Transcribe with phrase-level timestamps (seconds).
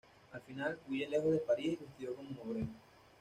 [0.33, 2.67] Al final, huye lejos de París, vestido como un obrero.